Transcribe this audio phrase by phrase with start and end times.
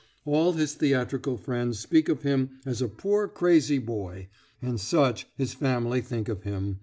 [0.25, 5.53] All his theatrical friends speak of him as a poor crazy boy, and such his
[5.53, 6.79] family think of him.